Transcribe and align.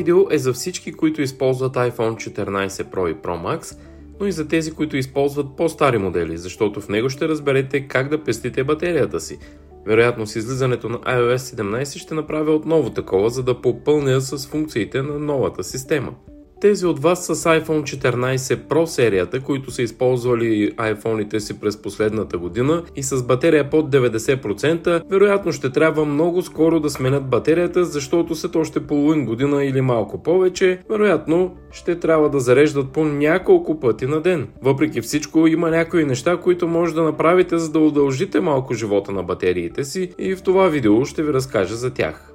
видео 0.00 0.26
е 0.30 0.38
за 0.38 0.52
всички, 0.52 0.92
които 0.92 1.22
използват 1.22 1.74
iPhone 1.74 2.16
14 2.16 2.68
Pro 2.68 3.10
и 3.10 3.14
Pro 3.14 3.42
Max, 3.42 3.76
но 4.20 4.26
и 4.26 4.32
за 4.32 4.48
тези, 4.48 4.72
които 4.72 4.96
използват 4.96 5.46
по-стари 5.56 5.98
модели, 5.98 6.38
защото 6.38 6.80
в 6.80 6.88
него 6.88 7.08
ще 7.10 7.28
разберете 7.28 7.88
как 7.88 8.08
да 8.08 8.24
пестите 8.24 8.64
батерията 8.64 9.20
си. 9.20 9.38
Вероятно 9.86 10.26
с 10.26 10.36
излизането 10.36 10.88
на 10.88 10.98
iOS 10.98 11.36
17 11.36 11.98
ще 11.98 12.14
направя 12.14 12.52
отново 12.52 12.90
такова, 12.90 13.30
за 13.30 13.42
да 13.42 13.60
попълня 13.60 14.20
с 14.20 14.46
функциите 14.46 15.02
на 15.02 15.18
новата 15.18 15.64
система. 15.64 16.14
Тези 16.60 16.86
от 16.86 16.98
вас 16.98 17.26
с 17.26 17.34
iPhone 17.34 17.82
14 17.82 18.38
Pro 18.56 18.84
серията, 18.84 19.40
които 19.40 19.70
са 19.70 19.82
използвали 19.82 20.72
iPhone-ите 20.72 21.38
си 21.38 21.60
през 21.60 21.82
последната 21.82 22.38
година 22.38 22.82
и 22.96 23.02
с 23.02 23.22
батерия 23.22 23.70
под 23.70 23.90
90%, 23.90 25.02
вероятно 25.10 25.52
ще 25.52 25.70
трябва 25.70 26.04
много 26.04 26.42
скоро 26.42 26.80
да 26.80 26.90
сменят 26.90 27.30
батерията, 27.30 27.84
защото 27.84 28.34
след 28.34 28.56
още 28.56 28.86
половин 28.86 29.26
година 29.26 29.64
или 29.64 29.80
малко 29.80 30.22
повече, 30.22 30.78
вероятно 30.90 31.56
ще 31.72 31.98
трябва 31.98 32.30
да 32.30 32.40
зареждат 32.40 32.92
по 32.92 33.04
няколко 33.04 33.80
пъти 33.80 34.06
на 34.06 34.20
ден. 34.20 34.48
Въпреки 34.62 35.00
всичко, 35.00 35.46
има 35.46 35.70
някои 35.70 36.04
неща, 36.04 36.36
които 36.36 36.68
може 36.68 36.94
да 36.94 37.02
направите, 37.02 37.58
за 37.58 37.72
да 37.72 37.78
удължите 37.78 38.40
малко 38.40 38.74
живота 38.74 39.12
на 39.12 39.22
батериите 39.22 39.84
си 39.84 40.10
и 40.18 40.34
в 40.34 40.42
това 40.42 40.68
видео 40.68 41.04
ще 41.04 41.22
ви 41.22 41.32
разкажа 41.32 41.74
за 41.74 41.90
тях. 41.90 42.32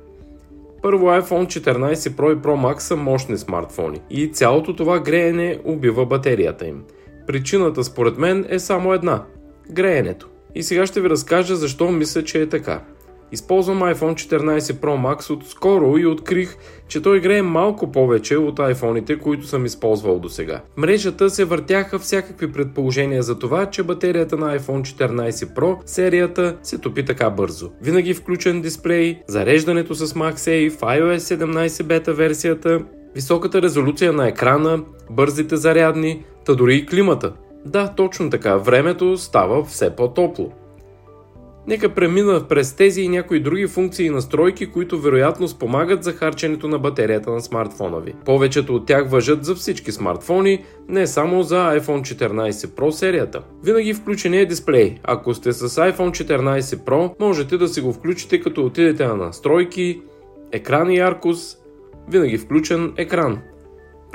Първо 0.85 1.05
iPhone 1.05 1.45
14 1.45 1.95
Pro 1.95 2.33
и 2.33 2.35
Pro 2.35 2.55
Max 2.55 2.79
са 2.79 2.95
мощни 2.95 3.37
смартфони 3.37 4.01
и 4.09 4.27
цялото 4.27 4.75
това 4.75 4.99
греене 4.99 5.59
убива 5.63 6.05
батерията 6.05 6.67
им. 6.67 6.83
Причината 7.27 7.83
според 7.83 8.17
мен 8.17 8.45
е 8.49 8.59
само 8.59 8.93
една– 8.93 9.23
греенето. 9.71 10.29
И 10.55 10.63
сега 10.63 10.85
ще 10.85 11.01
ви 11.01 11.09
разкажа 11.09 11.55
защо 11.55 11.91
мисля, 11.91 12.23
че 12.23 12.41
е 12.41 12.49
така. 12.49 12.81
Използвам 13.31 13.79
iPhone 13.79 14.13
14 14.13 14.59
Pro 14.59 15.15
Max 15.15 15.29
от 15.29 15.47
скоро 15.47 15.97
и 15.97 16.05
открих, 16.05 16.57
че 16.87 17.01
той 17.01 17.19
грее 17.19 17.41
малко 17.41 17.91
повече 17.91 18.37
от 18.37 18.57
iPhone-ите, 18.57 19.19
които 19.19 19.47
съм 19.47 19.65
използвал 19.65 20.19
до 20.19 20.29
сега. 20.29 20.61
Мрежата 20.77 21.29
се 21.29 21.45
въртяха 21.45 21.99
всякакви 21.99 22.51
предположения 22.51 23.23
за 23.23 23.39
това, 23.39 23.65
че 23.65 23.83
батерията 23.83 24.37
на 24.37 24.59
iPhone 24.59 24.81
14 24.81 25.31
Pro 25.31 25.77
серията 25.85 26.57
се 26.63 26.77
топи 26.77 27.05
така 27.05 27.29
бързо. 27.29 27.71
Винаги 27.81 28.13
включен 28.13 28.61
дисплей, 28.61 29.19
зареждането 29.27 29.95
с 29.95 30.13
MagSafe, 30.13 30.79
iOS 30.79 31.17
17 31.17 31.83
бета 31.83 32.13
версията, 32.13 32.81
високата 33.15 33.61
резолюция 33.61 34.13
на 34.13 34.27
екрана, 34.27 34.83
бързите 35.09 35.57
зарядни, 35.57 36.25
та 36.45 36.53
дори 36.53 36.75
и 36.75 36.85
климата. 36.85 37.33
Да, 37.65 37.93
точно 37.97 38.29
така, 38.29 38.57
времето 38.57 39.17
става 39.17 39.63
все 39.63 39.95
по-топло. 39.95 40.51
Нека 41.67 41.89
премина 41.89 42.47
през 42.47 42.75
тези 42.75 43.01
и 43.01 43.09
някои 43.09 43.39
други 43.39 43.67
функции 43.67 44.05
и 44.05 44.09
настройки, 44.09 44.71
които 44.71 44.99
вероятно 44.99 45.47
спомагат 45.47 46.03
за 46.03 46.11
харченето 46.11 46.67
на 46.67 46.79
батерията 46.79 47.31
на 47.31 47.41
смартфона 47.41 47.99
ви. 47.99 48.13
Повечето 48.25 48.75
от 48.75 48.85
тях 48.85 49.09
въжат 49.09 49.45
за 49.45 49.55
всички 49.55 49.91
смартфони, 49.91 50.65
не 50.89 51.07
само 51.07 51.43
за 51.43 51.55
iPhone 51.55 52.01
14 52.01 52.51
Pro 52.51 52.89
серията. 52.89 53.41
Винаги 53.63 53.93
включен 53.93 54.33
е 54.33 54.45
дисплей. 54.45 54.97
Ако 55.03 55.33
сте 55.33 55.53
с 55.53 55.69
iPhone 55.69 56.25
14 56.25 56.59
Pro, 56.59 57.11
можете 57.19 57.57
да 57.57 57.67
си 57.67 57.81
го 57.81 57.93
включите 57.93 58.39
като 58.39 58.65
отидете 58.65 59.07
на 59.07 59.15
настройки, 59.15 60.01
екран 60.51 60.91
и 60.91 60.97
яркост, 60.97 61.59
винаги 62.09 62.37
включен 62.37 62.93
екран. 62.97 63.41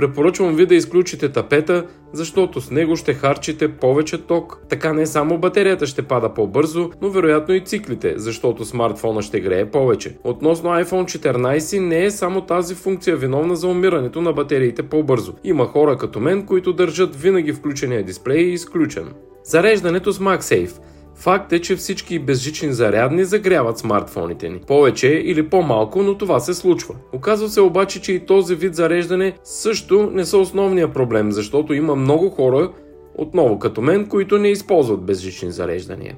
Препоръчвам 0.01 0.57
ви 0.57 0.67
да 0.67 0.75
изключите 0.75 1.29
тапета, 1.29 1.87
защото 2.13 2.61
с 2.61 2.71
него 2.71 2.97
ще 2.97 3.15
харчите 3.15 3.69
повече 3.69 4.19
ток. 4.19 4.59
Така 4.69 4.93
не 4.93 5.07
само 5.07 5.39
батерията 5.39 5.87
ще 5.87 6.03
пада 6.03 6.35
по-бързо, 6.35 6.91
но 7.03 7.11
вероятно 7.11 7.55
и 7.55 7.61
циклите, 7.61 8.15
защото 8.17 8.65
смартфона 8.65 9.23
ще 9.23 9.41
грее 9.41 9.71
повече. 9.71 10.17
Относно 10.25 10.71
iPhone 10.71 11.35
14 11.35 11.79
не 11.79 12.05
е 12.05 12.11
само 12.11 12.41
тази 12.41 12.75
функция 12.75 13.17
виновна 13.17 13.57
за 13.57 13.69
умирането 13.69 14.21
на 14.21 14.33
батериите 14.33 14.83
по-бързо. 14.83 15.35
Има 15.45 15.67
хора 15.67 15.97
като 15.97 16.21
мен, 16.21 16.47
които 16.47 16.73
държат 16.73 17.17
винаги 17.17 17.53
включения 17.53 18.05
дисплей 18.05 18.41
и 18.41 18.53
изключен. 18.53 19.09
Зареждането 19.45 20.13
с 20.13 20.19
MagSafe– 20.19 20.81
Факт 21.21 21.53
е, 21.53 21.61
че 21.61 21.77
всички 21.77 22.19
безжични 22.19 22.73
зарядни 22.73 23.25
загряват 23.25 23.79
смартфоните 23.79 24.49
ни. 24.49 24.61
Повече 24.67 25.09
или 25.09 25.49
по-малко, 25.49 26.03
но 26.03 26.19
това 26.19 26.41
се 26.41 26.55
случва. 26.55 26.95
Оказва 27.13 27.49
се 27.49 27.61
обаче, 27.61 28.03
че 28.03 28.13
и 28.13 28.27
този 28.27 28.55
вид 28.55 28.75
зареждане 28.75 29.39
също 29.45 30.11
не 30.13 30.25
са 30.25 30.39
основния 30.39 30.93
проблем, 30.93 31.33
защото 31.33 31.75
има 31.75 31.97
много 31.97 32.31
хора, 32.31 32.73
отново 33.15 33.59
като 33.59 33.81
мен, 33.81 34.07
които 34.07 34.39
не 34.39 34.49
използват 34.49 35.03
безжични 35.03 35.51
зареждания. 35.51 36.17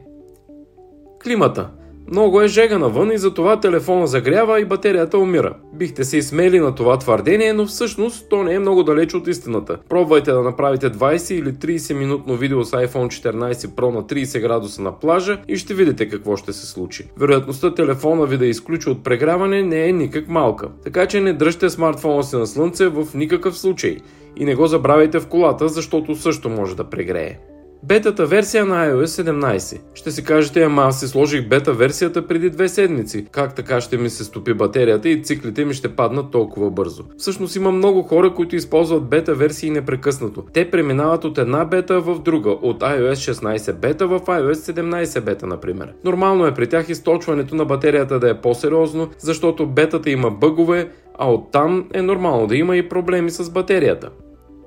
Климата– 1.24 1.70
много 2.10 2.40
е 2.40 2.48
жега 2.48 2.78
навън 2.78 3.12
и 3.12 3.18
затова 3.18 3.60
телефона 3.60 4.06
загрява 4.06 4.60
и 4.60 4.64
батерията 4.64 5.18
умира. 5.18 5.56
Бихте 5.74 6.04
се 6.04 6.16
изсмели 6.16 6.60
на 6.60 6.74
това 6.74 6.98
твърдение, 6.98 7.52
но 7.52 7.66
всъщност 7.66 8.28
то 8.30 8.42
не 8.42 8.54
е 8.54 8.58
много 8.58 8.82
далеч 8.82 9.14
от 9.14 9.28
истината. 9.28 9.78
Пробвайте 9.88 10.32
да 10.32 10.42
направите 10.42 10.90
20 10.90 11.34
или 11.34 11.52
30 11.52 11.94
минутно 11.94 12.36
видео 12.36 12.64
с 12.64 12.70
iPhone 12.70 13.30
14 13.32 13.52
Pro 13.52 13.94
на 13.94 14.02
30 14.02 14.40
градуса 14.40 14.82
на 14.82 14.98
плажа 14.98 15.38
и 15.48 15.56
ще 15.56 15.74
видите 15.74 16.08
какво 16.08 16.36
ще 16.36 16.52
се 16.52 16.66
случи. 16.66 17.08
Вероятността 17.18 17.74
телефона 17.74 18.26
ви 18.26 18.36
да 18.36 18.46
изключи 18.46 18.90
от 18.90 19.04
прегряване 19.04 19.62
не 19.62 19.88
е 19.88 19.92
никак 19.92 20.28
малка. 20.28 20.68
Така 20.84 21.06
че 21.06 21.20
не 21.20 21.32
дръжте 21.32 21.70
смартфона 21.70 22.24
си 22.24 22.36
на 22.36 22.46
слънце 22.46 22.88
в 22.88 23.06
никакъв 23.14 23.58
случай. 23.58 23.96
И 24.36 24.44
не 24.44 24.54
го 24.54 24.66
забравяйте 24.66 25.20
в 25.20 25.26
колата, 25.26 25.68
защото 25.68 26.16
също 26.16 26.50
може 26.50 26.76
да 26.76 26.84
прегрее. 26.84 27.38
Бетата 27.84 28.26
версия 28.26 28.66
на 28.66 28.86
iOS 28.86 29.04
17. 29.04 29.80
Ще 29.94 30.10
си 30.10 30.24
кажете, 30.24 30.62
ама 30.62 30.82
аз 30.82 31.00
си 31.00 31.08
сложих 31.08 31.48
бета 31.48 31.72
версията 31.72 32.26
преди 32.26 32.50
две 32.50 32.68
седмици. 32.68 33.26
Как 33.30 33.54
така 33.54 33.80
ще 33.80 33.96
ми 33.96 34.10
се 34.10 34.24
стопи 34.24 34.54
батерията 34.54 35.08
и 35.08 35.22
циклите 35.22 35.64
ми 35.64 35.74
ще 35.74 35.96
паднат 35.96 36.30
толкова 36.30 36.70
бързо? 36.70 37.04
Всъщност 37.18 37.56
има 37.56 37.70
много 37.70 38.02
хора, 38.02 38.34
които 38.34 38.56
използват 38.56 39.08
бета 39.08 39.34
версии 39.34 39.70
непрекъснато. 39.70 40.44
Те 40.52 40.70
преминават 40.70 41.24
от 41.24 41.38
една 41.38 41.64
бета 41.64 42.00
в 42.00 42.18
друга, 42.18 42.50
от 42.50 42.80
iOS 42.80 43.32
16 43.32 43.72
бета 43.72 44.06
в 44.06 44.20
iOS 44.20 44.72
17 44.72 45.20
бета, 45.20 45.46
например. 45.46 45.92
Нормално 46.04 46.46
е 46.46 46.54
при 46.54 46.66
тях 46.66 46.88
източването 46.88 47.54
на 47.54 47.64
батерията 47.64 48.18
да 48.18 48.30
е 48.30 48.40
по-сериозно, 48.40 49.08
защото 49.18 49.66
бетата 49.66 50.10
има 50.10 50.30
бъгове, 50.30 50.90
а 51.18 51.32
оттам 51.32 51.88
е 51.94 52.02
нормално 52.02 52.46
да 52.46 52.56
има 52.56 52.76
и 52.76 52.88
проблеми 52.88 53.30
с 53.30 53.50
батерията. 53.50 54.10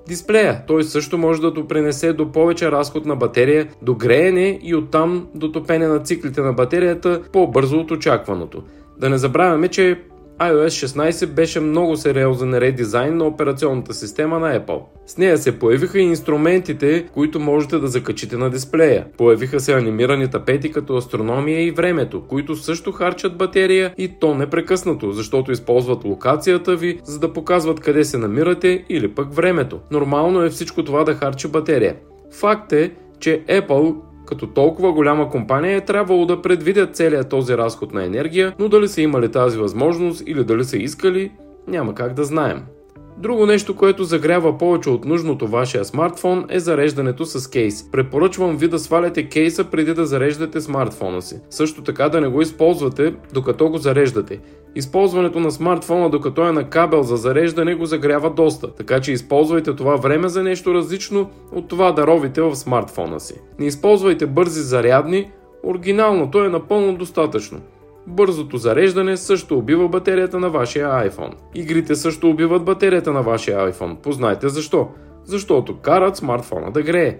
Дисплея. 0.07 0.61
Той 0.67 0.83
също 0.83 1.17
може 1.17 1.41
да 1.41 1.51
допринесе 1.51 2.13
до 2.13 2.31
повече 2.31 2.71
разход 2.71 3.05
на 3.05 3.16
батерия, 3.16 3.67
до 3.81 3.95
греене 3.95 4.59
и 4.63 4.75
оттам 4.75 5.27
до 5.35 5.51
топене 5.51 5.88
на 5.88 5.99
циклите 5.99 6.41
на 6.41 6.53
батерията 6.53 7.21
по-бързо 7.33 7.79
от 7.79 7.91
очакваното. 7.91 8.63
Да 8.97 9.09
не 9.09 9.17
забравяме, 9.17 9.67
че 9.67 9.99
iOS 10.40 10.85
16 10.88 11.25
беше 11.25 11.59
много 11.59 11.97
сериозен 11.97 12.57
редизайн 12.57 13.18
на 13.18 13.25
операционната 13.25 13.94
система 13.94 14.40
на 14.40 14.59
Apple. 14.59 14.81
С 15.06 15.18
нея 15.18 15.38
се 15.38 15.59
появиха 15.59 16.00
и 16.00 16.03
инструментите, 16.03 17.06
които 17.13 17.40
можете 17.40 17.78
да 17.78 17.88
закачите 17.88 18.38
на 18.38 18.50
дисплея. 18.50 19.06
Появиха 19.18 19.59
се 19.59 19.73
анимирани 19.73 20.31
тапети 20.31 20.72
като 20.72 20.97
астрономия 20.97 21.63
и 21.63 21.72
времето, 21.72 22.22
които 22.28 22.56
също 22.56 22.91
харчат 22.91 23.38
батерия 23.38 23.94
и 23.97 24.12
то 24.19 24.35
непрекъснато, 24.35 25.12
защото 25.12 25.51
използват 25.51 26.03
локацията 26.03 26.75
ви, 26.75 27.00
за 27.03 27.19
да 27.19 27.34
показват 27.34 27.79
къде 27.79 28.03
се 28.03 28.17
намирате 28.17 28.85
или 28.90 29.07
пък 29.07 29.34
времето. 29.34 29.79
Нормално 29.91 30.44
е 30.44 30.50
всичко 30.50 30.84
това 30.84 31.03
да 31.03 31.13
харчи 31.13 31.47
батерия. 31.47 31.96
Факт 32.31 32.73
е, 32.73 32.91
че 33.19 33.44
Apple 33.50 33.96
като 34.25 34.47
толкова 34.47 34.94
голяма 34.94 35.30
компания 35.30 35.78
е 35.78 35.86
трябвало 35.86 36.25
да 36.25 36.41
предвидят 36.41 36.96
целият 36.96 37.30
този 37.30 37.58
разход 37.58 37.94
на 37.94 38.06
енергия, 38.06 38.56
но 38.59 38.69
дали 38.69 38.88
са 38.88 39.02
имали 39.02 39.31
тази 39.31 39.58
възможност 39.58 40.24
или 40.28 40.44
дали 40.44 40.63
са 40.63 40.78
искали, 40.78 41.31
няма 41.68 41.96
как 41.96 42.13
да 42.13 42.24
знаем. 42.24 42.64
Друго 43.18 43.46
нещо, 43.46 43.75
което 43.75 44.03
загрява 44.03 44.58
повече 44.58 44.90
от 44.90 45.06
нужното 45.06 45.47
вашия 45.47 45.85
смартфон 45.85 46.46
е 46.49 46.59
зареждането 46.59 47.26
с 47.26 47.47
кейс. 47.49 47.91
Препоръчвам 47.91 48.58
ви 48.58 48.67
да 48.67 48.79
сваляте 48.79 49.29
кейса 49.29 49.64
преди 49.64 49.94
да 49.94 50.05
зареждате 50.05 50.61
смартфона 50.61 51.22
си. 51.22 51.40
Също 51.49 51.84
така 51.84 52.09
да 52.09 52.22
не 52.22 52.28
го 52.28 52.41
използвате 52.41 53.14
докато 53.34 53.70
го 53.70 53.78
зареждате. 53.78 54.40
Използването 54.75 55.39
на 55.39 55.51
смартфона 55.51 56.09
докато 56.09 56.47
е 56.47 56.51
на 56.51 56.69
кабел 56.69 57.03
за 57.03 57.16
зареждане 57.16 57.75
го 57.75 57.85
загрява 57.85 58.29
доста, 58.29 58.72
така 58.72 58.99
че 58.99 59.11
използвайте 59.11 59.75
това 59.75 59.95
време 59.95 60.29
за 60.29 60.43
нещо 60.43 60.73
различно 60.73 61.29
от 61.51 61.67
това 61.67 61.91
да 61.91 62.07
ровите 62.07 62.41
в 62.41 62.55
смартфона 62.55 63.19
си. 63.19 63.41
Не 63.59 63.66
използвайте 63.66 64.25
бързи 64.25 64.61
зарядни, 64.61 65.31
оригиналното 65.63 66.43
е 66.43 66.49
напълно 66.49 66.97
достатъчно. 66.97 67.61
Бързото 68.07 68.57
зареждане 68.57 69.17
също 69.17 69.57
убива 69.57 69.87
батерията 69.87 70.39
на 70.39 70.49
вашия 70.49 70.87
iPhone. 70.87 71.33
Игрите 71.55 71.95
също 71.95 72.29
убиват 72.29 72.66
батерията 72.66 73.13
на 73.13 73.22
вашия 73.22 73.72
iPhone. 73.72 73.95
Познайте 73.95 74.49
защо. 74.49 74.87
Защото 75.23 75.77
карат 75.77 76.17
смартфона 76.17 76.72
да 76.72 76.81
грее. 76.81 77.19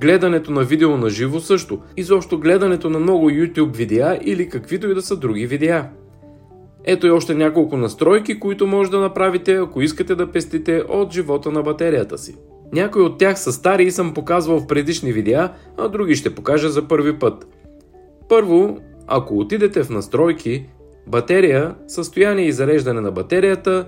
Гледането 0.00 0.52
на 0.52 0.64
видео 0.64 0.96
на 0.96 1.10
живо 1.10 1.40
също. 1.40 1.78
Изобщо 1.96 2.38
гледането 2.38 2.90
на 2.90 2.98
много 2.98 3.30
YouTube 3.30 3.76
видеа 3.76 4.18
или 4.24 4.48
каквито 4.48 4.90
и 4.90 4.94
да 4.94 5.02
са 5.02 5.16
други 5.16 5.46
видеа. 5.46 5.88
Ето 6.84 7.06
и 7.06 7.10
още 7.10 7.34
няколко 7.34 7.76
настройки, 7.76 8.40
които 8.40 8.66
може 8.66 8.90
да 8.90 9.00
направите, 9.00 9.54
ако 9.54 9.80
искате 9.80 10.14
да 10.14 10.32
пестите 10.32 10.82
от 10.88 11.12
живота 11.12 11.50
на 11.50 11.62
батерията 11.62 12.18
си. 12.18 12.36
Някои 12.72 13.02
от 13.02 13.18
тях 13.18 13.38
са 13.38 13.52
стари 13.52 13.84
и 13.84 13.90
съм 13.90 14.14
показвал 14.14 14.60
в 14.60 14.66
предишни 14.66 15.12
видеа, 15.12 15.52
а 15.76 15.88
други 15.88 16.14
ще 16.14 16.34
покажа 16.34 16.68
за 16.68 16.88
първи 16.88 17.18
път. 17.18 17.46
Първо, 18.28 18.78
ако 19.06 19.38
отидете 19.38 19.82
в 19.82 19.90
настройки, 19.90 20.66
батерия, 21.06 21.74
състояние 21.86 22.46
и 22.46 22.52
зареждане 22.52 23.00
на 23.00 23.10
батерията, 23.10 23.86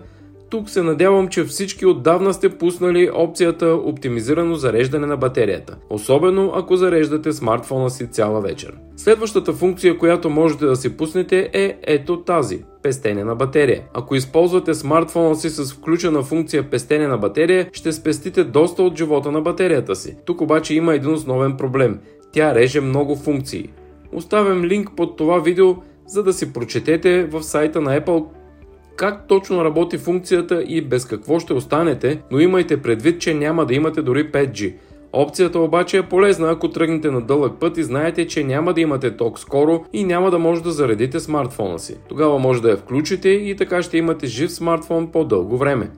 Тук 0.50 0.70
се 0.70 0.82
надявам, 0.82 1.28
че 1.28 1.44
всички 1.44 1.86
отдавна 1.86 2.34
сте 2.34 2.48
пуснали 2.48 3.10
опцията 3.14 3.66
оптимизирано 3.66 4.54
зареждане 4.54 5.06
на 5.06 5.16
батерията, 5.16 5.76
особено 5.90 6.52
ако 6.54 6.76
зареждате 6.76 7.32
смартфона 7.32 7.90
си 7.90 8.06
цяла 8.06 8.40
вечер. 8.40 8.74
Следващата 8.96 9.52
функция, 9.52 9.98
която 9.98 10.30
можете 10.30 10.66
да 10.66 10.76
си 10.76 10.96
пуснете 10.96 11.50
е 11.52 11.78
ето 11.82 12.20
тази– 12.20 12.64
пестене 12.82 13.24
на 13.24 13.34
батерия. 13.34 13.82
Ако 13.94 14.14
използвате 14.14 14.74
смартфона 14.74 15.36
си 15.36 15.50
с 15.50 15.72
включена 15.72 16.22
функция 16.22 16.70
пестене 16.70 17.06
на 17.06 17.18
батерия, 17.18 17.68
ще 17.72 17.92
спестите 17.92 18.44
доста 18.44 18.82
от 18.82 18.98
живота 18.98 19.32
на 19.32 19.40
батерията 19.40 19.96
си. 19.96 20.16
Тук 20.24 20.40
обаче 20.40 20.74
има 20.74 20.94
един 20.94 21.12
основен 21.12 21.56
проблем. 21.56 21.98
Тя 22.32 22.54
реже 22.54 22.80
много 22.80 23.16
функции. 23.16 23.70
Оставям 24.12 24.64
линк 24.64 24.90
под 24.96 25.16
това 25.16 25.38
видео, 25.38 25.74
за 26.06 26.22
да 26.22 26.32
си 26.32 26.52
прочетете 26.52 27.24
в 27.24 27.42
сайта 27.42 27.80
на 27.80 28.00
Apple 28.00 28.24
как 28.96 29.28
точно 29.28 29.64
работи 29.64 29.98
функцията 29.98 30.64
и 30.68 30.80
без 30.80 31.04
какво 31.04 31.40
ще 31.40 31.52
останете, 31.52 32.20
но 32.30 32.40
имайте 32.40 32.82
предвид, 32.82 33.20
че 33.20 33.34
няма 33.34 33.66
да 33.66 33.74
имате 33.74 34.02
дори 34.02 34.32
5G. 34.32 34.74
Опцията 35.12 35.58
обаче 35.58 35.98
е 35.98 36.02
полезна, 36.02 36.50
ако 36.50 36.70
тръгнете 36.70 37.10
на 37.10 37.20
дълъг 37.20 37.52
път 37.60 37.78
и 37.78 37.82
знаете, 37.82 38.26
че 38.26 38.44
няма 38.44 38.72
да 38.72 38.80
имате 38.80 39.16
ток 39.16 39.38
скоро 39.38 39.84
и 39.92 40.04
няма 40.04 40.30
да 40.30 40.38
може 40.38 40.62
да 40.62 40.72
заредите 40.72 41.20
смартфона 41.20 41.78
си. 41.78 41.96
Тогава 42.08 42.38
може 42.38 42.62
да 42.62 42.70
я 42.70 42.76
включите 42.76 43.28
и 43.28 43.56
така 43.56 43.82
ще 43.82 43.98
имате 43.98 44.26
жив 44.26 44.52
смартфон 44.52 45.12
по-дълго 45.12 45.56
време. 45.56 45.90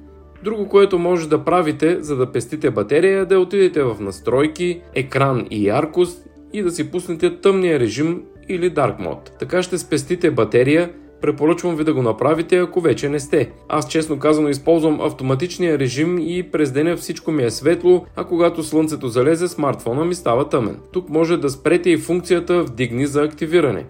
Друго, 0.44 0.68
което 0.68 0.98
може 0.98 1.28
да 1.28 1.44
правите, 1.44 2.02
за 2.02 2.16
да 2.16 2.32
пестите 2.32 2.70
батерия, 2.70 3.20
е 3.20 3.24
да 3.24 3.40
отидете 3.40 3.82
в 3.82 3.96
настройки, 4.00 4.80
екран 4.94 5.46
и 5.50 5.66
яркост 5.66 6.26
и 6.52 6.62
да 6.62 6.70
си 6.70 6.90
пуснете 6.90 7.40
тъмния 7.40 7.80
режим 7.80 8.22
или 8.48 8.74
Dark 8.74 9.00
Mode. 9.00 9.38
Така 9.38 9.62
ще 9.62 9.78
спестите 9.78 10.30
батерия, 10.30 10.90
Препоръчвам 11.20 11.76
ви 11.76 11.84
да 11.84 11.94
го 11.94 12.02
направите, 12.02 12.58
ако 12.58 12.80
вече 12.80 13.08
не 13.08 13.20
сте. 13.20 13.52
Аз 13.68 13.88
честно 13.88 14.18
казано 14.18 14.48
използвам 14.48 15.00
автоматичния 15.00 15.78
режим 15.78 16.18
и 16.18 16.42
през 16.42 16.72
деня 16.72 16.96
всичко 16.96 17.30
ми 17.30 17.44
е 17.44 17.50
светло, 17.50 18.04
а 18.16 18.24
когато 18.24 18.62
слънцето 18.62 19.08
залезе 19.08 19.48
смартфона 19.48 20.04
ми 20.04 20.14
става 20.14 20.48
тъмен. 20.48 20.80
Тук 20.92 21.08
може 21.08 21.36
да 21.36 21.50
спрете 21.50 21.90
и 21.90 21.98
функцията 21.98 22.62
вдигни 22.62 23.06
за 23.06 23.22
активиране. 23.22 23.86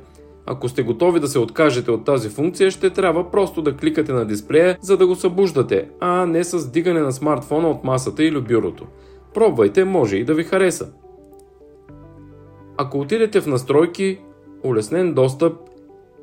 Ако 0.46 0.68
сте 0.68 0.82
готови 0.82 1.20
да 1.20 1.28
се 1.28 1.38
откажете 1.38 1.90
от 1.90 2.04
тази 2.04 2.28
функция, 2.28 2.70
ще 2.70 2.90
трябва 2.90 3.30
просто 3.30 3.62
да 3.62 3.76
кликате 3.76 4.12
на 4.12 4.24
дисплея, 4.24 4.78
за 4.80 4.96
да 4.96 5.06
го 5.06 5.14
събуждате, 5.14 5.88
а 6.00 6.26
не 6.26 6.44
с 6.44 6.70
дигане 6.70 7.00
на 7.00 7.12
смартфона 7.12 7.70
от 7.70 7.84
масата 7.84 8.24
или 8.24 8.40
бюрото. 8.40 8.86
Пробвайте, 9.34 9.84
може 9.84 10.16
и 10.16 10.24
да 10.24 10.34
ви 10.34 10.44
хареса. 10.44 10.88
Ако 12.76 12.98
отидете 13.00 13.40
в 13.40 13.46
настройки, 13.46 14.18
улеснен 14.64 15.14
достъп 15.14 15.52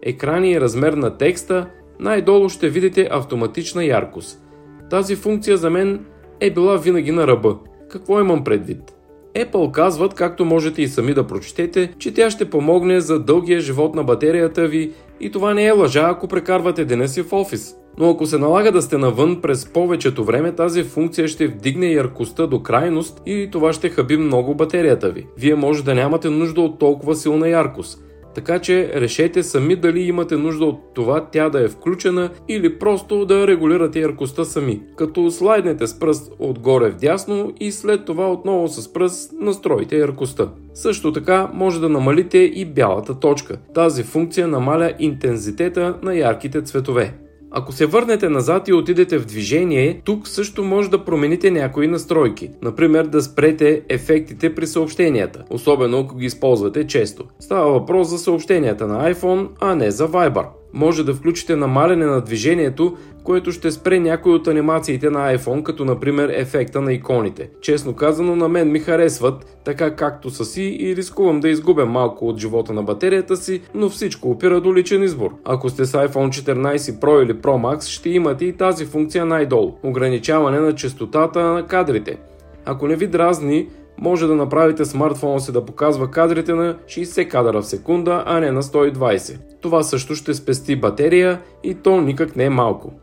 екрани 0.05 0.51
и 0.51 0.61
размер 0.61 0.93
на 0.93 1.17
текста, 1.17 1.67
най-долу 1.99 2.49
ще 2.49 2.69
видите 2.69 3.07
автоматична 3.11 3.85
яркост. 3.85 4.41
Тази 4.89 5.15
функция 5.15 5.57
за 5.57 5.69
мен 5.69 6.05
е 6.39 6.51
била 6.51 6.77
винаги 6.77 7.11
на 7.11 7.27
ръба. 7.27 7.55
Какво 7.89 8.19
имам 8.19 8.43
предвид? 8.43 8.95
Apple 9.35 9.71
казват, 9.71 10.13
както 10.13 10.45
можете 10.45 10.81
и 10.81 10.87
сами 10.87 11.13
да 11.13 11.27
прочетете, 11.27 11.93
че 11.99 12.13
тя 12.13 12.29
ще 12.29 12.49
помогне 12.49 12.99
за 12.99 13.19
дългия 13.19 13.59
живот 13.59 13.95
на 13.95 14.03
батерията 14.03 14.67
ви 14.67 14.91
и 15.19 15.31
това 15.31 15.53
не 15.53 15.65
е 15.65 15.71
лъжа, 15.71 16.07
ако 16.09 16.27
прекарвате 16.27 16.85
деня 16.85 17.07
си 17.07 17.23
в 17.23 17.33
офис. 17.33 17.75
Но 17.97 18.09
ако 18.09 18.25
се 18.25 18.37
налага 18.37 18.71
да 18.71 18.81
сте 18.81 18.97
навън 18.97 19.41
през 19.41 19.65
повечето 19.65 20.23
време, 20.23 20.51
тази 20.51 20.83
функция 20.83 21.27
ще 21.27 21.47
вдигне 21.47 21.87
яркостта 21.87 22.47
до 22.47 22.63
крайност 22.63 23.21
и 23.25 23.49
това 23.51 23.73
ще 23.73 23.89
хаби 23.89 24.17
много 24.17 24.55
батерията 24.55 25.09
ви. 25.09 25.27
Вие 25.37 25.55
може 25.55 25.83
да 25.83 25.95
нямате 25.95 26.29
нужда 26.29 26.61
от 26.61 26.79
толкова 26.79 27.15
силна 27.15 27.49
яркост. 27.49 28.04
Така 28.35 28.59
че 28.59 28.91
решете 28.95 29.43
сами 29.43 29.75
дали 29.75 29.99
имате 29.99 30.37
нужда 30.37 30.65
от 30.65 30.93
това 30.93 31.25
тя 31.31 31.49
да 31.49 31.63
е 31.63 31.67
включена 31.67 32.29
или 32.47 32.79
просто 32.79 33.25
да 33.25 33.47
регулирате 33.47 33.99
яркостта 33.99 34.45
сами, 34.45 34.81
като 34.95 35.31
слайднете 35.31 35.87
с 35.87 35.99
пръст 35.99 36.33
отгоре 36.39 36.89
в 36.89 36.95
дясно 36.95 37.53
и 37.59 37.71
след 37.71 38.05
това 38.05 38.31
отново 38.31 38.67
с 38.67 38.93
пръст 38.93 39.33
настроите 39.39 39.97
яркостта. 39.97 40.49
Също 40.73 41.13
така 41.13 41.49
може 41.53 41.81
да 41.81 41.89
намалите 41.89 42.37
и 42.37 42.65
бялата 42.65 43.19
точка. 43.19 43.57
Тази 43.73 44.03
функция 44.03 44.47
намаля 44.47 44.93
интензитета 44.99 45.95
на 46.03 46.15
ярките 46.15 46.61
цветове. 46.61 47.13
Ако 47.57 47.71
се 47.71 47.85
върнете 47.85 48.29
назад 48.29 48.67
и 48.67 48.73
отидете 48.73 49.17
в 49.17 49.25
движение, 49.25 50.01
тук 50.05 50.27
също 50.27 50.63
може 50.63 50.89
да 50.89 51.05
промените 51.05 51.51
някои 51.51 51.87
настройки. 51.87 52.49
Например 52.61 53.05
да 53.05 53.21
спрете 53.21 53.81
ефектите 53.89 54.55
при 54.55 54.67
съобщенията, 54.67 55.43
особено 55.49 55.99
ако 55.99 56.15
ги 56.15 56.25
използвате 56.25 56.87
често. 56.87 57.23
Става 57.39 57.71
въпрос 57.71 58.07
за 58.07 58.17
съобщенията 58.17 58.87
на 58.87 59.13
iPhone, 59.13 59.47
а 59.59 59.75
не 59.75 59.91
за 59.91 60.07
Viber 60.07 60.45
може 60.75 61.03
да 61.03 61.13
включите 61.13 61.55
намаляне 61.55 62.05
на 62.05 62.21
движението, 62.21 62.97
което 63.23 63.51
ще 63.51 63.71
спре 63.71 63.99
някои 63.99 64.33
от 64.33 64.47
анимациите 64.47 65.09
на 65.09 65.37
iPhone, 65.37 65.63
като 65.63 65.85
например 65.85 66.29
ефекта 66.29 66.81
на 66.81 66.93
иконите. 66.93 67.49
Честно 67.61 67.93
казано, 67.93 68.35
на 68.35 68.47
мен 68.47 68.71
ми 68.71 68.79
харесват, 68.79 69.59
така 69.65 69.95
както 69.95 70.29
са 70.29 70.45
си 70.45 70.77
и 70.79 70.95
рискувам 70.95 71.39
да 71.39 71.49
изгубя 71.49 71.85
малко 71.85 72.27
от 72.27 72.37
живота 72.37 72.73
на 72.73 72.83
батерията 72.83 73.37
си, 73.37 73.61
но 73.73 73.89
всичко 73.89 74.31
опира 74.31 74.61
до 74.61 74.75
личен 74.75 75.03
избор. 75.03 75.31
Ако 75.45 75.69
сте 75.69 75.85
с 75.85 75.91
iPhone 75.91 76.53
14 76.53 76.77
Pro 76.77 77.23
или 77.23 77.33
Pro 77.33 77.77
Max, 77.77 77.81
ще 77.81 78.09
имате 78.09 78.45
и 78.45 78.53
тази 78.53 78.85
функция 78.85 79.25
най-долу– 79.25 79.73
ограничаване 79.83 80.59
на 80.59 80.75
частотата 80.75 81.43
на 81.43 81.67
кадрите. 81.67 82.17
Ако 82.65 82.87
не 82.87 82.95
ви 82.95 83.07
дразни, 83.07 83.67
може 83.97 84.27
да 84.27 84.35
направите 84.35 84.85
смартфона 84.85 85.39
си 85.39 85.51
да 85.51 85.65
показва 85.65 86.11
кадрите 86.11 86.53
на 86.53 86.77
60 86.87 87.27
кадра 87.27 87.61
в 87.61 87.65
секунда, 87.65 88.23
а 88.25 88.39
не 88.39 88.51
на 88.51 88.63
120. 88.63 89.37
Това 89.61 89.83
също 89.83 90.15
ще 90.15 90.33
спести 90.33 90.75
батерия 90.75 91.41
и 91.63 91.75
то 91.75 92.01
никак 92.01 92.35
не 92.35 92.43
е 92.43 92.49
малко. 92.49 92.93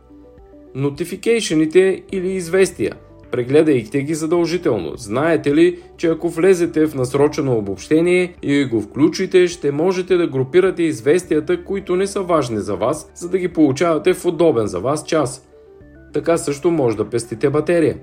Нотификейшените 0.75 2.03
или 2.11 2.31
известия. 2.31 2.95
Прегледайте 3.31 4.01
ги 4.01 4.13
задължително. 4.13 4.91
Знаете 4.97 5.55
ли, 5.55 5.79
че 5.97 6.07
ако 6.07 6.29
влезете 6.29 6.87
в 6.87 6.95
насрочено 6.95 7.57
обобщение 7.57 8.33
и 8.43 8.65
го 8.65 8.81
включите, 8.81 9.47
ще 9.47 9.71
можете 9.71 10.17
да 10.17 10.27
групирате 10.27 10.83
известията, 10.83 11.63
които 11.63 11.95
не 11.95 12.07
са 12.07 12.21
важни 12.21 12.59
за 12.59 12.75
вас, 12.75 13.11
за 13.15 13.29
да 13.29 13.37
ги 13.37 13.47
получавате 13.47 14.13
в 14.13 14.25
удобен 14.25 14.67
за 14.67 14.79
вас 14.79 15.05
час. 15.05 15.47
Така 16.13 16.37
също 16.37 16.71
може 16.71 16.97
да 16.97 17.09
пестите 17.09 17.49
батерия. 17.49 17.97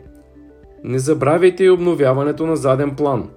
Не 0.84 0.98
забравяйте 0.98 1.64
и 1.64 1.70
обновяването 1.70 2.46
на 2.46 2.56
заден 2.56 2.96
план. 2.96 3.28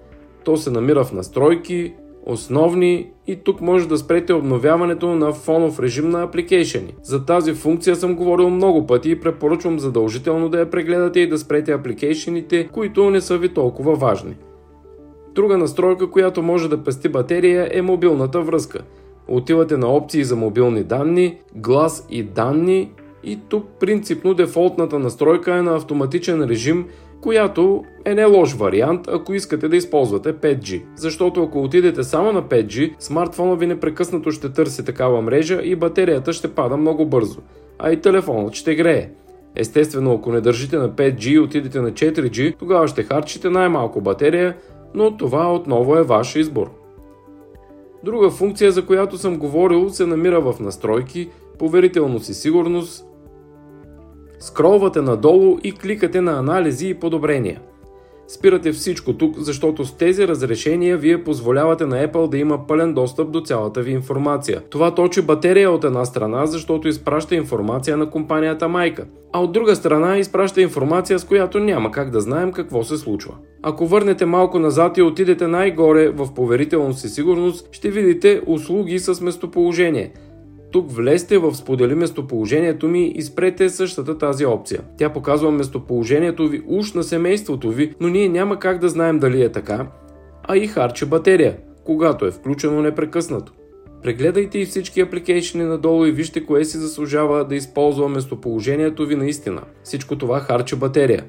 То 0.43 0.57
се 0.57 0.71
намира 0.71 1.03
в 1.03 1.13
настройки, 1.13 1.93
основни 2.25 3.11
и 3.27 3.35
тук 3.35 3.61
може 3.61 3.87
да 3.87 3.97
спрете 3.97 4.33
обновяването 4.33 5.07
на 5.07 5.33
фонов 5.33 5.79
режим 5.79 6.09
на 6.09 6.23
апликейшени. 6.23 6.95
За 7.03 7.25
тази 7.25 7.53
функция 7.53 7.95
съм 7.95 8.15
говорил 8.15 8.49
много 8.49 8.87
пъти 8.87 9.11
и 9.11 9.19
препоръчвам 9.19 9.79
задължително 9.79 10.49
да 10.49 10.59
я 10.59 10.69
прегледате 10.69 11.19
и 11.19 11.29
да 11.29 11.37
спрете 11.37 11.71
апликейшените, 11.71 12.67
които 12.67 13.09
не 13.09 13.21
са 13.21 13.37
ви 13.37 13.49
толкова 13.49 13.95
важни. 13.95 14.35
Друга 15.35 15.57
настройка, 15.57 16.09
която 16.09 16.41
може 16.41 16.69
да 16.69 16.83
пести 16.83 17.09
батерия 17.09 17.69
е 17.71 17.81
мобилната 17.81 18.41
връзка. 18.41 18.79
Отивате 19.27 19.77
на 19.77 19.87
опции 19.87 20.23
за 20.23 20.35
мобилни 20.35 20.83
данни, 20.83 21.37
глас 21.55 22.07
и 22.09 22.23
данни 22.23 22.91
и 23.23 23.39
тук 23.49 23.65
принципно 23.79 24.33
дефолтната 24.33 24.99
настройка 24.99 25.55
е 25.55 25.61
на 25.61 25.75
автоматичен 25.75 26.43
режим 26.43 26.85
която 27.23 27.83
е 28.05 28.15
не 28.15 28.25
лош 28.25 28.53
вариант, 28.53 29.07
ако 29.07 29.33
искате 29.33 29.67
да 29.67 29.75
използвате 29.75 30.33
5G. 30.33 30.81
Защото 30.95 31.43
ако 31.43 31.63
отидете 31.63 32.03
само 32.03 32.31
на 32.31 32.43
5G, 32.43 32.93
смартфона 32.99 33.55
ви 33.55 33.67
непрекъснато 33.67 34.31
ще 34.31 34.49
търси 34.49 34.85
такава 34.85 35.21
мрежа 35.21 35.61
и 35.63 35.75
батерията 35.75 36.33
ще 36.33 36.47
пада 36.47 36.77
много 36.77 37.05
бързо. 37.05 37.39
А 37.79 37.91
и 37.91 38.01
телефонът 38.01 38.53
ще 38.53 38.75
грее. 38.75 39.09
Естествено, 39.55 40.13
ако 40.13 40.31
не 40.31 40.41
държите 40.41 40.77
на 40.77 40.89
5G 40.89 41.27
и 41.27 41.39
отидете 41.39 41.81
на 41.81 41.91
4G, 41.91 42.55
тогава 42.59 42.87
ще 42.87 43.03
харчите 43.03 43.49
най-малко 43.49 44.01
батерия, 44.01 44.55
но 44.93 45.17
това 45.17 45.53
отново 45.53 45.95
е 45.95 46.03
ваш 46.03 46.35
избор. 46.35 46.71
Друга 48.03 48.29
функция, 48.29 48.71
за 48.71 48.85
която 48.85 49.17
съм 49.17 49.37
говорил, 49.37 49.89
се 49.89 50.05
намира 50.05 50.41
в 50.41 50.59
настройки, 50.59 51.29
поверителност 51.59 52.29
и 52.29 52.33
сигурност, 52.33 53.05
Скролвате 54.43 55.01
надолу 55.01 55.57
и 55.63 55.71
кликате 55.71 56.21
на 56.21 56.39
анализи 56.39 56.89
и 56.89 56.93
подобрения. 56.93 57.61
Спирате 58.27 58.71
всичко 58.71 59.13
тук, 59.13 59.35
защото 59.37 59.85
с 59.85 59.97
тези 59.97 60.27
разрешения 60.27 60.97
вие 60.97 61.23
позволявате 61.23 61.85
на 61.85 62.07
Apple 62.07 62.29
да 62.29 62.37
има 62.37 62.67
пълен 62.67 62.93
достъп 62.93 63.31
до 63.31 63.41
цялата 63.41 63.81
ви 63.81 63.91
информация. 63.91 64.61
Това 64.69 64.95
точи 64.95 65.21
батерия 65.21 65.71
от 65.71 65.83
една 65.83 66.05
страна, 66.05 66.45
защото 66.45 66.87
изпраща 66.87 67.35
информация 67.35 67.97
на 67.97 68.09
компанията 68.09 68.67
майка, 68.67 69.05
а 69.33 69.41
от 69.41 69.51
друга 69.51 69.75
страна 69.75 70.17
изпраща 70.17 70.61
информация, 70.61 71.19
с 71.19 71.25
която 71.25 71.59
няма 71.59 71.91
как 71.91 72.09
да 72.09 72.21
знаем 72.21 72.51
какво 72.51 72.83
се 72.83 72.97
случва. 72.97 73.33
Ако 73.61 73.87
върнете 73.87 74.25
малко 74.25 74.59
назад 74.59 74.97
и 74.97 75.01
отидете 75.01 75.47
най-горе 75.47 76.09
в 76.09 76.33
поверителност 76.33 77.05
и 77.05 77.09
сигурност, 77.09 77.69
ще 77.71 77.91
видите 77.91 78.41
услуги 78.47 78.99
с 78.99 79.21
местоположение– 79.21 80.11
тук 80.73 80.91
влезте 80.91 81.37
в 81.37 81.55
сподели 81.55 81.95
местоположението 81.95 82.87
ми 82.87 83.07
и 83.15 83.21
спрете 83.21 83.69
същата 83.69 84.17
тази 84.17 84.45
опция. 84.45 84.81
Тя 84.97 85.09
показва 85.09 85.51
местоположението 85.51 86.47
ви 86.47 86.61
уж 86.67 86.93
на 86.93 87.03
семейството 87.03 87.71
ви, 87.71 87.93
но 87.99 88.07
ние 88.07 88.29
няма 88.29 88.59
как 88.59 88.79
да 88.79 88.89
знаем 88.89 89.19
дали 89.19 89.43
е 89.43 89.51
така, 89.51 89.87
а 90.43 90.57
и 90.57 90.67
харче 90.67 91.05
батерия, 91.05 91.57
когато 91.83 92.25
е 92.25 92.31
включено 92.31 92.81
непрекъснато. 92.81 93.53
Прегледайте 94.03 94.59
и 94.59 94.65
всички 94.65 95.01
апликейшени 95.01 95.63
надолу 95.63 96.05
и 96.05 96.11
вижте 96.11 96.45
кое 96.45 96.65
си 96.65 96.77
заслужава 96.77 97.45
да 97.45 97.55
използва 97.55 98.09
местоположението 98.09 99.05
ви 99.05 99.15
наистина. 99.15 99.61
Всичко 99.83 100.17
това 100.17 100.39
харча 100.39 100.75
батерия. 100.75 101.23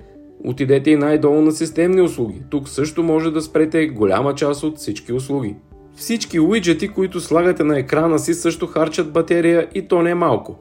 Отидете 0.45 0.91
и 0.91 0.97
най-долу 0.97 1.41
на 1.41 1.53
системни 1.53 2.01
услуги. 2.01 2.43
Тук 2.51 2.69
също 2.69 3.03
може 3.03 3.31
да 3.31 3.41
спрете 3.41 3.87
голяма 3.87 4.35
част 4.35 4.63
от 4.63 4.79
всички 4.79 5.13
услуги. 5.13 5.57
Всички 5.97 6.41
уиджети, 6.41 6.89
които 6.89 7.21
слагате 7.21 7.65
на 7.65 7.79
екрана 7.79 8.19
си 8.19 8.35
също 8.35 8.67
харчат 8.67 9.13
батерия 9.13 9.69
и 9.75 9.89
то 9.89 10.03
не 10.03 10.11
е 10.11 10.15
малко. 10.15 10.59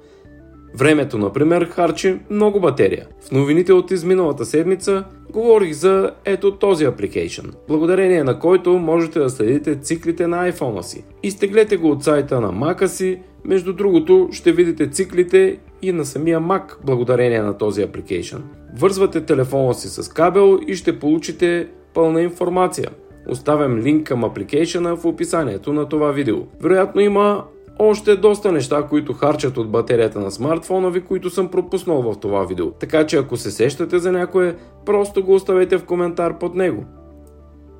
Времето, 0.75 1.18
например, 1.18 1.66
харчи 1.66 2.20
много 2.30 2.60
батерия. 2.60 3.08
В 3.28 3.32
новините 3.32 3.74
от 3.74 3.92
изминалата 3.92 4.46
седмица 4.46 5.04
говорих 5.32 5.74
за 5.74 6.12
ето 6.25 6.58
този 6.58 6.86
апликейшн, 6.86 7.46
благодарение 7.68 8.24
на 8.24 8.40
който 8.40 8.72
можете 8.72 9.20
да 9.20 9.30
следите 9.30 9.75
циклите 9.75 10.28
на 10.28 10.52
iPhone 10.52 10.82
си. 10.82 11.04
Изтеглете 11.24 11.78
го 11.78 11.90
от 11.90 12.04
сайта 12.04 12.42
на 12.42 12.52
Mac 12.52 12.86
си, 12.86 13.20
между 13.46 13.74
другото 13.74 14.30
ще 14.32 14.52
видите 14.52 14.90
циклите 14.90 15.58
и 15.82 15.92
на 15.92 16.06
самия 16.06 16.40
Mac 16.40 16.86
благодарение 16.86 17.42
на 17.42 17.58
този 17.58 17.82
апликейшн. 17.82 18.38
Вързвате 18.78 19.22
телефона 19.22 19.74
си 19.74 19.90
с 19.90 20.10
кабел 20.10 20.60
и 20.68 20.75
ще 20.75 21.00
получите 21.00 21.68
пълна 21.94 22.22
информация. 22.22 22.90
Оставям 23.27 23.77
линк 23.77 24.08
към 24.08 24.24
апликейшена 24.24 24.96
в 24.96 25.06
описанието 25.06 25.74
на 25.74 25.89
това 25.89 26.12
видео. 26.12 26.38
Вероятно 26.62 27.01
има 27.01 27.44
още 27.80 28.15
доста 28.15 28.51
неща, 28.51 28.84
които 28.89 29.13
харчат 29.13 29.58
от 29.58 29.72
батерията 29.72 30.20
на 30.20 30.32
смартфона 30.32 30.89
ви, 30.89 31.01
които 31.01 31.30
съм 31.30 31.48
пропуснал 31.48 32.01
в 32.01 32.20
това 32.20 32.44
видео. 32.44 32.72
Така 32.72 33.06
че 33.06 33.18
ако 33.18 33.38
се 33.38 33.51
сещате 33.51 34.00
за 34.00 34.12
някое, 34.12 34.56
просто 34.86 35.24
го 35.24 35.34
оставете 35.34 35.77
в 35.77 35.86
коментар 35.86 36.38
под 36.39 36.56
него. 36.56 36.86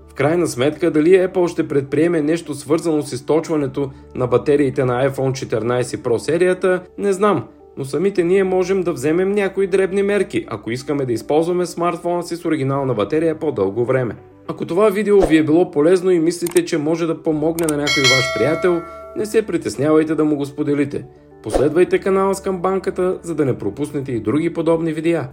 В 0.10 0.14
крайна 0.14 0.48
сметка, 0.48 0.92
дали 0.92 1.10
Apple 1.10 1.48
ще 1.48 1.68
предприеме 1.68 2.22
нещо 2.22 2.54
свързано 2.54 3.02
с 3.02 3.14
източването 3.14 3.92
на 4.16 4.28
батериите 4.28 4.86
на 4.86 5.10
iPhone 5.10 5.48
14 5.48 5.84
Pro 5.84 6.18
серията, 6.18 6.82
не 6.98 7.14
знам, 7.14 7.48
но 7.78 7.86
самите 7.86 8.24
ние 8.24 8.44
можем 8.44 8.84
да 8.84 8.94
вземем 8.94 9.32
някои 9.32 9.68
дребни 9.68 10.04
мерки, 10.04 10.46
ако 10.48 10.72
искаме 10.72 11.06
да 11.06 11.14
използваме 11.14 11.66
смартфона 11.66 12.24
си 12.24 12.36
с 12.36 12.46
оригинална 12.46 12.94
батерия 12.94 13.40
по-дълго 13.40 13.86
време. 13.86 14.16
Ако 14.48 14.66
това 14.66 14.90
видео 14.90 15.22
ви 15.22 15.38
е 15.38 15.44
било 15.44 15.72
полезно 15.72 16.12
и 16.12 16.20
мислите, 16.20 16.66
че 16.66 16.78
може 16.78 17.06
да 17.06 17.24
помогне 17.24 17.66
на 17.66 17.78
някой 17.78 18.04
ваш 18.04 18.26
приятел, 18.38 18.82
не 19.18 19.26
се 19.26 19.46
притеснявайте 19.46 20.16
да 20.16 20.26
му 20.26 20.36
го 20.36 20.46
споделите. 20.46 21.06
Последвайте 21.44 22.00
канала 22.00 22.36
с 22.36 22.42
камбанката, 22.42 23.20
за 23.22 23.36
да 23.36 23.46
не 23.46 23.58
пропуснете 23.58 24.12
и 24.12 24.20
други 24.20 24.54
подобни 24.54 24.94
видеа. 24.94 25.30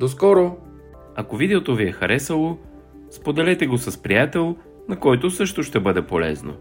До 0.00 0.08
скоро! 0.08 0.56
Ако 1.14 1.36
видеото 1.36 1.74
ви 1.74 1.88
е 1.88 1.92
харесало, 1.92 2.58
споделете 3.10 3.66
го 3.66 3.78
с 3.78 4.02
приятел, 4.02 4.56
на 4.88 4.96
който 4.96 5.30
също 5.30 5.62
ще 5.62 5.80
бъде 5.80 6.02
полезно. 6.02 6.54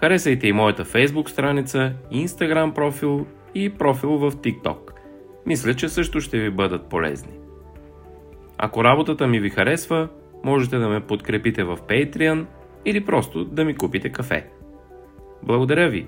Харесайте 0.00 0.48
и 0.48 0.52
моята 0.52 0.84
Facebook 0.84 1.28
страница, 1.28 1.92
Instagram 2.12 2.72
профил 2.72 3.26
и 3.54 3.70
профил 3.70 4.10
в 4.10 4.32
TikTok. 4.32 4.92
Мисля, 5.46 5.74
че 5.74 5.88
също 5.88 6.20
ще 6.20 6.38
ви 6.38 6.50
бъдат 6.50 6.86
полезни. 6.86 7.32
Ако 8.58 8.84
работата 8.84 9.26
ми 9.26 9.40
ви 9.40 9.50
харесва, 9.50 10.08
можете 10.44 10.78
да 10.78 10.88
ме 10.88 11.00
подкрепите 11.00 11.64
в 11.64 11.76
Patreon 11.76 12.46
или 12.84 13.04
просто 13.04 13.44
да 13.44 13.64
ми 13.64 13.74
купите 13.74 14.12
кафе. 14.12 14.46
Благодаря 15.42 15.88
ви! 15.88 16.06